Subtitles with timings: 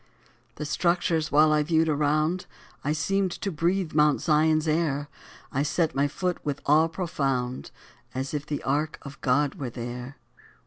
[0.55, 2.47] _"The structures while I viewed around,
[2.83, 5.09] I seemed to breathe Mount's Zion's air;
[5.51, 7.69] I set my foot with awe profound,
[8.15, 10.17] As if the ark of God were there.